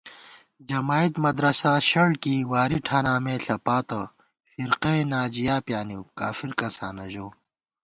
جمائید 0.69 1.13
مدرساشَڑکېئی، 1.25 2.41
واری 2.51 2.79
ٹھاناں 2.87 3.19
مےݪپاتہ 3.23 4.01
* 4.27 4.49
فِرقئہ 4.51 5.01
ناجیاپیانِیؤ، 5.11 6.03
کافر 6.19 6.51
کساں 6.59 6.91
نہ 6.97 7.05
ژَؤ 7.11 7.29